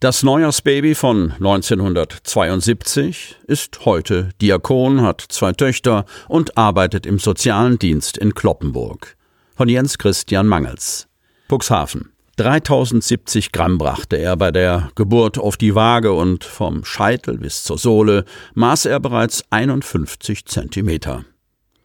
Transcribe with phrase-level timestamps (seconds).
[0.00, 8.18] Das Neujahrsbaby von 1972 ist heute Diakon, hat zwei Töchter und arbeitet im sozialen Dienst
[8.18, 9.19] in Kloppenburg
[9.60, 11.06] von Jens Christian Mangels.
[11.46, 12.12] Buxhaven.
[12.36, 17.76] 3070 Gramm brachte er bei der Geburt auf die Waage und vom Scheitel bis zur
[17.76, 21.26] Sohle maß er bereits 51 Zentimeter.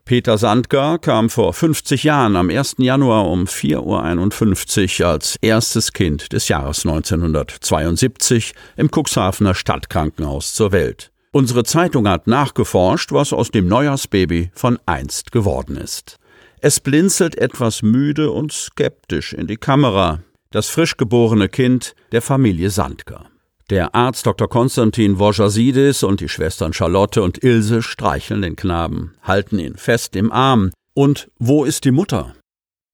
[0.06, 2.76] Peter Sandgar kam vor 50 Jahren am 1.
[2.78, 11.12] Januar um 4.51 Uhr als erstes Kind des Jahres 1972 im Cuxhavener Stadtkrankenhaus zur Welt.
[11.34, 16.20] Unsere Zeitung hat nachgeforscht, was aus dem Neujahrsbaby von einst geworden ist.
[16.62, 20.20] Es blinzelt etwas müde und skeptisch in die Kamera,
[20.52, 23.26] das frisch geborene Kind der Familie Sandker.
[23.70, 24.48] Der Arzt Dr.
[24.48, 30.32] Konstantin Wojasidis und die Schwestern Charlotte und Ilse streicheln den Knaben, halten ihn fest im
[30.32, 30.72] Arm.
[30.94, 32.36] Und wo ist die Mutter?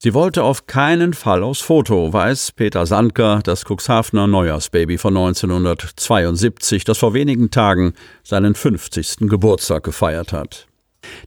[0.03, 6.85] Sie wollte auf keinen Fall aufs Foto, weiß Peter Sandker, das Cuxhavener Neujahrsbaby von 1972,
[6.85, 9.29] das vor wenigen Tagen seinen 50.
[9.29, 10.67] Geburtstag gefeiert hat.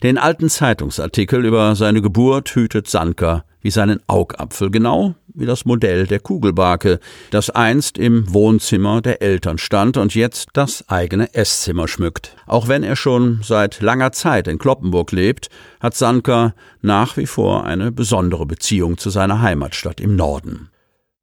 [0.03, 6.05] Den alten Zeitungsartikel über seine Geburt hütet Sanker wie seinen Augapfel, genau wie das Modell
[6.05, 6.99] der Kugelbarke,
[7.31, 12.35] das einst im Wohnzimmer der Eltern stand und jetzt das eigene Esszimmer schmückt.
[12.45, 17.65] Auch wenn er schon seit langer Zeit in Kloppenburg lebt, hat Sanker nach wie vor
[17.65, 20.69] eine besondere Beziehung zu seiner Heimatstadt im Norden.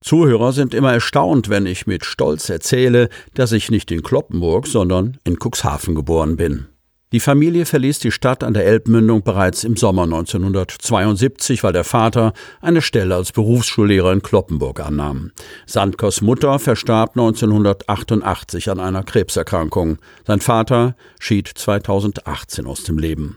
[0.02, 5.16] Zuhörer sind immer erstaunt, wenn ich mit Stolz erzähle, dass ich nicht in Kloppenburg, sondern
[5.22, 6.66] in Cuxhaven geboren bin.
[7.12, 12.32] Die Familie verließ die Stadt an der Elbmündung bereits im Sommer 1972, weil der Vater
[12.62, 15.30] eine Stelle als Berufsschullehrer in Kloppenburg annahm.
[15.66, 19.98] Sandkers Mutter verstarb 1988 an einer Krebserkrankung.
[20.26, 23.36] Sein Vater schied 2018 aus dem Leben.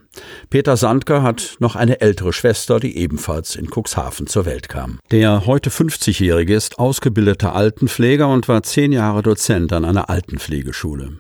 [0.50, 5.00] Peter Sandker hat noch eine ältere Schwester, die ebenfalls in Cuxhaven zur Welt kam.
[5.12, 11.20] Der heute 50-Jährige ist ausgebildeter Altenpfleger und war zehn Jahre Dozent an einer Altenpflegeschule.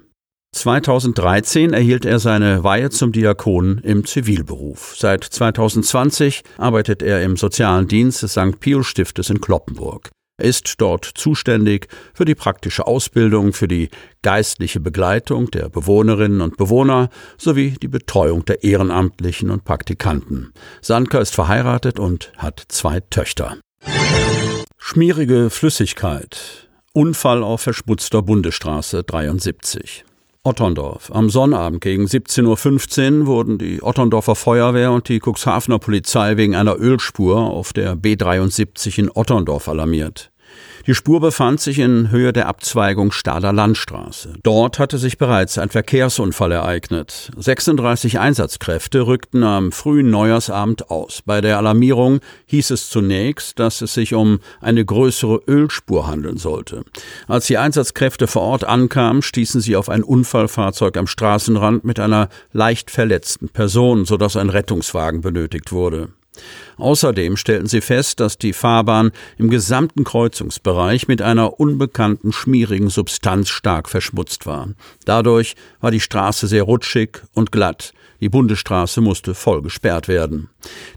[0.66, 4.96] 2013 erhielt er seine Weihe zum Diakon im Zivilberuf.
[4.98, 8.60] Seit 2020 arbeitet er im sozialen Dienst des St.
[8.60, 10.10] Pius Stiftes in Kloppenburg.
[10.42, 13.90] Er ist dort zuständig für die praktische Ausbildung, für die
[14.24, 20.52] geistliche Begleitung der Bewohnerinnen und Bewohner sowie die Betreuung der Ehrenamtlichen und Praktikanten.
[20.82, 23.60] Sandker ist verheiratet und hat zwei Töchter.
[24.80, 26.68] Schmierige Flüssigkeit.
[26.92, 30.06] Unfall auf verschmutzter Bundesstraße 73.
[30.46, 31.12] Otterndorf.
[31.12, 36.80] Am Sonnabend gegen 17.15 Uhr wurden die Otterndorfer Feuerwehr und die Cuxhavener Polizei wegen einer
[36.80, 40.32] Ölspur auf der B73 in Otterndorf alarmiert.
[40.88, 44.34] Die Spur befand sich in Höhe der Abzweigung Stader Landstraße.
[44.44, 47.32] Dort hatte sich bereits ein Verkehrsunfall ereignet.
[47.38, 51.22] 36 Einsatzkräfte rückten am frühen Neujahrsabend aus.
[51.26, 56.84] Bei der Alarmierung hieß es zunächst, dass es sich um eine größere Ölspur handeln sollte.
[57.28, 62.30] Als die Einsatzkräfte vor Ort ankamen, stießen sie auf ein Unfallfahrzeug am Straßenrand mit einer
[62.52, 66.10] leicht verletzten Person, sodass ein Rettungswagen benötigt wurde.
[66.78, 73.50] Außerdem stellten sie fest, dass die Fahrbahn im gesamten Kreuzungsbereich mit einer unbekannten schmierigen Substanz
[73.50, 74.70] stark verschmutzt war.
[75.06, 77.94] Dadurch war die Straße sehr rutschig und glatt.
[78.22, 80.50] Die Bundesstraße musste voll gesperrt werden.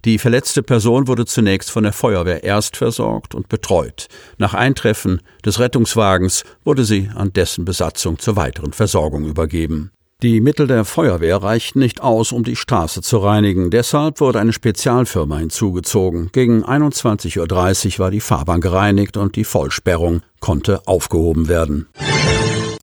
[0.04, 4.09] Die verletzte Person wurde zunächst von der Feuerwehr erst versorgt und betreut.
[4.38, 9.90] Nach Eintreffen des Rettungswagens wurde sie an dessen Besatzung zur weiteren Versorgung übergeben.
[10.20, 13.70] Die Mittel der Feuerwehr reichten nicht aus, um die Straße zu reinigen.
[13.70, 16.31] Deshalb wurde eine Spezialfirma hinzugezogen.
[16.32, 21.87] Gegen 21.30 Uhr war die Fahrbahn gereinigt und die Vollsperrung konnte aufgehoben werden.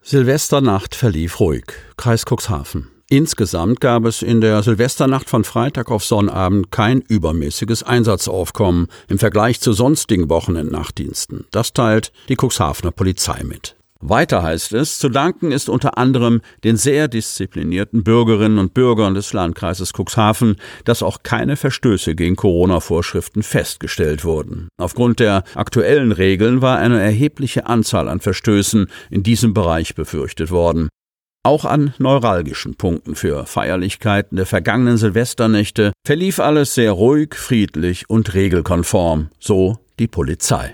[0.01, 1.65] Silvesternacht verlief ruhig.
[1.97, 2.87] Kreis Cuxhaven.
[3.09, 9.59] Insgesamt gab es in der Silvesternacht von Freitag auf Sonnabend kein übermäßiges Einsatzaufkommen im Vergleich
[9.59, 11.47] zu sonstigen Wochenendnachtdiensten.
[11.51, 13.75] Das teilt die Cuxhavener Polizei mit.
[14.09, 19.33] Weiter heißt es, zu danken ist unter anderem den sehr disziplinierten Bürgerinnen und Bürgern des
[19.33, 24.67] Landkreises Cuxhaven, dass auch keine Verstöße gegen Corona-Vorschriften festgestellt wurden.
[24.77, 30.89] Aufgrund der aktuellen Regeln war eine erhebliche Anzahl an Verstößen in diesem Bereich befürchtet worden.
[31.43, 38.33] Auch an neuralgischen Punkten für Feierlichkeiten der vergangenen Silvesternächte verlief alles sehr ruhig, friedlich und
[38.35, 40.73] regelkonform, so die Polizei.